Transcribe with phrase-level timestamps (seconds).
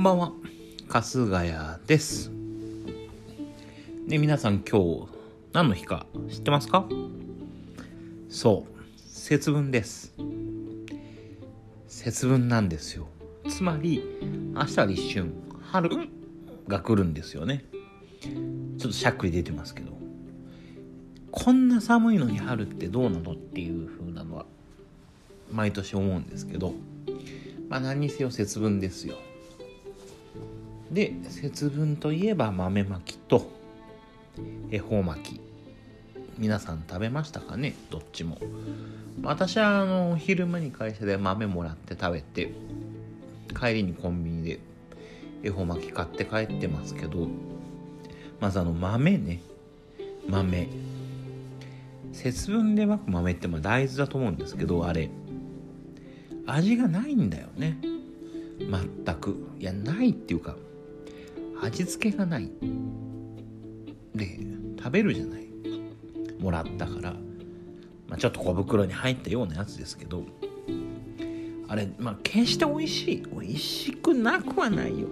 [0.00, 0.32] んばんは。
[0.88, 2.30] 春日谷です。
[4.06, 5.08] ね皆さん今日
[5.52, 6.88] 何の日か知ってますか？
[8.30, 10.14] そう節分です。
[11.86, 13.08] 節分なんですよ。
[13.50, 14.02] つまり
[14.54, 15.34] 明日は立春
[15.70, 15.90] 春
[16.66, 17.66] が来るんですよね。
[18.22, 19.92] ちょっとしゃっくり出てますけど。
[21.30, 24.46] こんな寒いのに春ってどうなのっていう風なのは
[25.52, 26.72] 毎年思うんですけど。
[27.68, 29.18] まあ何にせよ節分ですよ。
[30.90, 33.48] で節分といえば豆まきと
[34.70, 35.40] 恵方巻き。
[36.38, 37.74] 皆さん食べましたかね？
[37.90, 38.38] どっちも。
[39.22, 42.52] 私はあの昼間に会社で豆もらって食べて
[43.58, 44.58] 帰りにコンビニで
[45.42, 47.28] 恵方巻き買って帰ってますけど
[48.40, 49.42] まずあの豆ね。
[50.28, 50.68] 豆。
[52.12, 55.08] 節分で巻く豆ってまあ大豆だと思うんですけどあれ。
[56.46, 57.78] 味がないんだよね。
[58.58, 59.36] 全く。
[59.60, 60.56] いやないっていうか
[61.62, 62.50] 味付けがない。
[64.14, 64.38] で
[64.78, 65.48] 食べるじゃない。
[66.38, 67.12] もらったから、
[68.08, 70.24] まあ、ちょっと小袋に入ったようなやつですけど。
[71.68, 73.22] あれまあ決して美味しい。
[73.30, 75.06] 美味しくなくはないよ。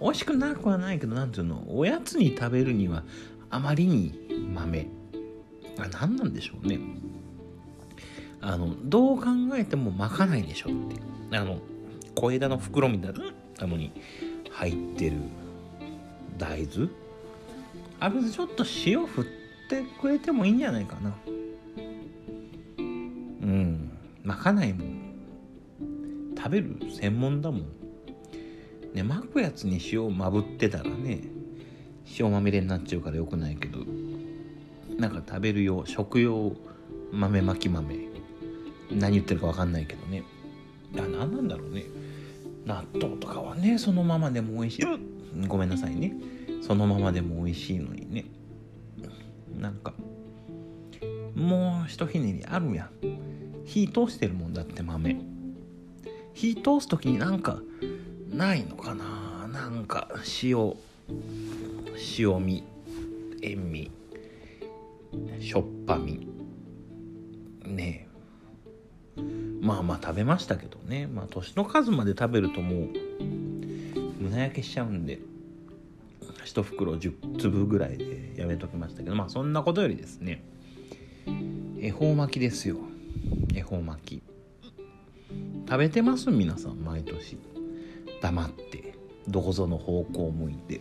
[0.00, 1.64] 美味しくなくはないけど何ていうの？
[1.68, 3.04] おやつに食べるには
[3.48, 4.12] あまりに
[4.52, 4.88] 豆。
[5.78, 6.78] あ何なんでしょうね。
[8.42, 10.72] あのどう考えてもまかないでしょっ
[11.30, 11.36] て。
[11.38, 11.60] あの
[12.14, 13.12] 小枝の袋みたい
[13.58, 13.92] なのに。
[14.56, 15.16] 入ってる
[16.38, 16.88] 大豆？
[18.00, 19.24] あ別にちょっと塩振っ
[19.68, 21.14] てくれてもいいんじゃないかな。
[22.78, 23.90] うん。
[24.24, 25.14] まかないもん。
[26.34, 26.78] 食べる？
[26.90, 27.60] 専門だもん。
[28.94, 31.20] ね巻くやつに塩をまぶってたらね
[32.18, 33.80] 塩まみれになっちゃうからよくないけど。
[34.98, 36.52] なんか食べる用食用
[37.12, 37.94] 豆巻き豆。
[38.90, 40.22] 何言ってるか分かんないけどね。
[40.96, 41.84] あ何なんだろうね。
[42.66, 44.84] 納豆とかはねそのままでも美味しい。
[45.46, 46.14] ごめんなさいね。
[46.62, 48.26] そのままでも美味しいのにね。
[49.56, 49.94] なんか
[51.34, 52.90] もうひとひねりあるやん。
[53.64, 55.16] 火通してるもんだって豆。
[56.34, 57.60] 火通す時になんか
[58.30, 59.48] ないのかな。
[59.52, 60.08] なんか
[60.42, 60.74] 塩
[62.18, 62.64] 塩味
[63.42, 63.90] 塩味
[65.40, 66.26] しょっぱみ。
[67.64, 68.02] ね。
[68.02, 68.05] え
[69.66, 71.08] まあまあ食べましたけどね。
[71.08, 72.88] まあ年の数まで食べるともう
[74.20, 75.18] 胸焼けしちゃうんで
[76.44, 79.16] 1袋10粒ぐらいでやめときましたけど。
[79.16, 80.44] まあそんなことよりですね
[81.80, 82.76] 恵方巻きですよ。
[83.52, 84.22] 恵方巻き。
[85.68, 86.30] 食べてます？
[86.30, 86.76] 皆さん。
[86.76, 87.36] 毎年。
[88.22, 88.94] 黙って。
[89.26, 90.80] どこぞの方向を向いて。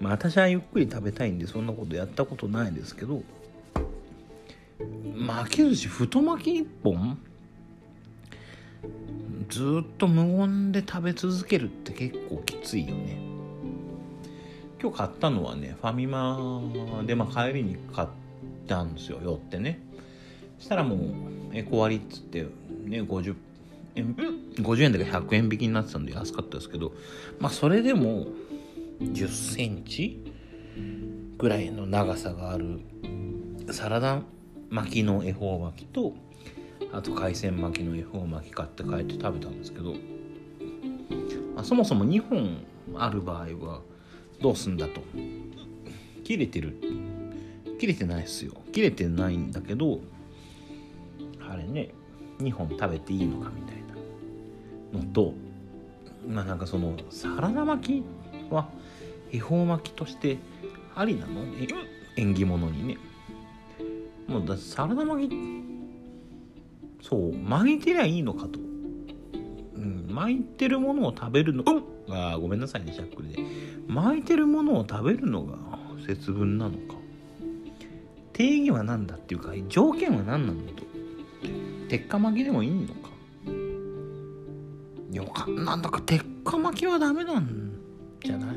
[0.00, 3.22] まあ私はゆっくり食べたいんでそんなことやったことないですけど
[5.14, 7.18] 巻き寿司太巻き1本？
[9.48, 13.18] ずっと無言で食べ続けるって結構きついよね。
[14.80, 16.62] 今日買ったのはねファミマ
[17.06, 18.08] で、まあ、帰りに買っ
[18.66, 19.80] たんですよ寄ってね。
[20.58, 20.98] したらもう
[21.52, 22.42] エコ割っつって
[22.84, 23.34] ね50
[23.94, 24.14] 円
[24.56, 26.92] 50円だけ100円引きになってたんで安かったですけど
[27.38, 28.26] まあそれでも
[29.00, 30.22] 10センチ
[31.38, 32.80] ぐらいの長さがある
[33.70, 34.22] サラダ
[34.70, 36.14] 巻きの恵方巻きと
[36.92, 39.92] あと海鮮巻きの恵方巻き買って帰って食べたんですけど、
[41.54, 42.64] まあ、そもそも2本
[42.96, 43.80] ある場合は
[44.40, 45.00] どうすんだと。
[46.24, 46.76] 切れてる。
[47.78, 48.52] 切れてないっすよ。
[48.72, 50.00] 切れてないんだけど
[51.48, 51.90] あれね
[52.40, 53.76] 2本食べていいのかみたい
[54.92, 55.32] なのと
[56.28, 58.04] まあなんかそのサラダ巻き
[58.50, 58.68] は
[59.32, 60.38] 恵方巻きとして
[60.94, 61.42] ありなの？
[62.16, 62.98] 縁起物にね。
[64.26, 65.36] もうだサラダ巻き
[67.02, 68.58] そう巻いてりゃいいのかと、
[69.76, 73.38] うん、巻いてるものを食べるのうんあごめんなさいねしゃっくりで。
[73.88, 75.56] 巻いてるものを食べるのが
[76.06, 76.94] 節分なのか。
[78.32, 80.84] 定義は何だっていうか条件は何なのと。
[81.88, 83.10] 鉄火巻きでもいいのか。
[85.12, 87.72] よかなんだか鉄火巻きはダメなん
[88.22, 88.56] じゃない？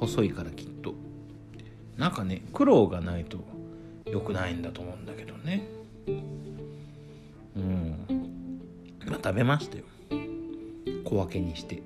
[0.00, 0.94] 細いからきっと。
[1.96, 3.38] なんかね苦労がないと
[4.10, 5.66] 良くないんだと思うんだけどね。
[7.56, 8.06] うん。
[9.06, 9.84] まあ食べましたよ。
[11.04, 11.82] 小分けにして。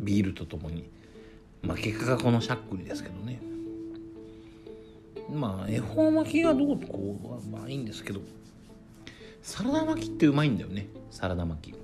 [0.00, 0.88] ビールとともに。
[1.62, 3.40] まあ結果がこのしゃっくりですけどね。
[5.32, 8.20] まあ恵方巻きがどうとこうはまあいいんですけど。
[9.42, 10.88] サラダ巻きってうまいんだよね。
[11.10, 11.74] サラダ巻き。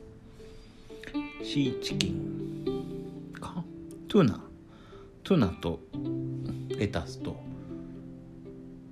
[1.45, 3.33] シーチキン。
[3.41, 3.65] か？
[4.09, 4.41] トゥナ。
[5.23, 5.81] トゥナと
[6.77, 7.41] レタスと。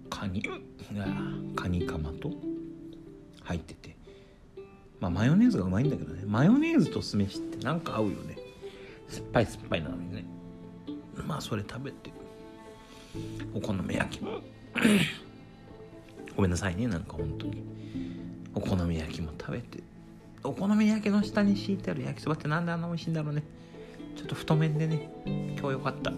[0.08, 0.43] カニ。
[1.56, 2.30] カニカマと
[3.42, 3.96] 入ってて。
[5.00, 6.22] まあマヨネーズがうまいんだけどね。
[6.26, 8.36] マヨネーズと酢飯ってなんか合うよね。
[9.08, 10.24] 酸っぱい酸っぱいなのにね。
[11.26, 12.12] まあそれ食べて
[13.54, 14.40] お好み焼きも。
[16.36, 17.62] ごめんなさいねなんか本当に。
[18.54, 19.82] お好み焼きも食べて。
[20.44, 23.42] お好み焼きの下に敷いてある焼きそばってなんであんな美味しいんだろうね。
[24.16, 25.10] ちょっと太麺でね。
[25.58, 26.12] 今日よかった。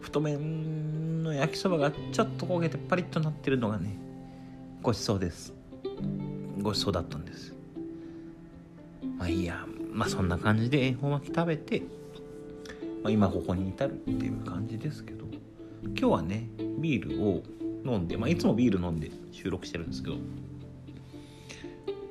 [0.00, 3.96] 太麺の焼きそばがちょっと焦げてパリッとなってるのがね
[4.82, 5.52] ごちそうです。
[6.62, 7.54] ごちそうだったんです。
[9.18, 9.66] まあいいや。
[9.92, 11.82] まあそんな感じで恵方巻き食べて、
[13.02, 15.26] まあ、今ここに至るっていう感じですけど。
[15.82, 16.48] 今日はね
[16.78, 17.42] ビールを
[17.84, 20.16] 飲んで、まあ、いつもビール飲んで収録してるんですけど。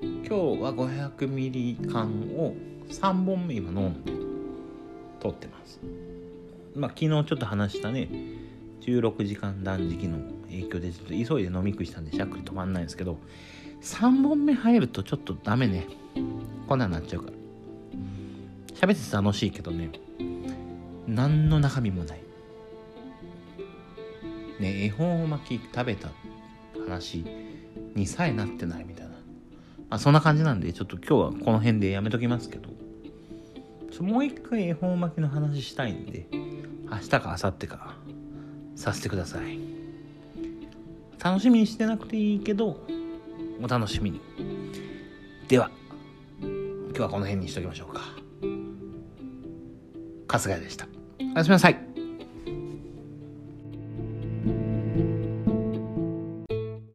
[0.02, 2.08] 今日は500ミリ缶
[2.38, 2.54] を
[2.90, 4.12] 3本目今飲んで
[5.20, 5.80] 撮ってます。
[6.76, 8.10] まあ昨日ちょっと話したね。
[8.82, 13.20] 16時間断食の影響でちょっと急いで飲み食いしたんでしゃっくり止まんないんですけど
[13.82, 15.88] 3本目入るとちょっとダメね。
[16.68, 17.34] こんなんなっちゃうから。
[18.76, 19.90] 喋って楽しいけどね。
[21.08, 22.20] 何の中身もない。
[24.60, 26.10] ね恵方巻き食べた
[26.88, 27.26] 話。
[27.96, 29.18] にさえなってないみたいな、ま
[29.98, 32.70] あ、そんな感じなんでちょっと今日はこの辺でやめときますけど。
[34.04, 36.28] もう一回恵方巻きの話したいんで。
[36.92, 37.96] 明日か明後日か
[38.76, 39.60] させてください。
[41.22, 42.80] 楽しみにしてなくていいけど
[43.62, 44.22] お楽しみに。
[45.48, 45.70] では
[46.42, 48.02] 今日はこの辺にしときましょうか。
[50.28, 50.88] 春日でした。
[51.36, 51.89] おやすみなさい。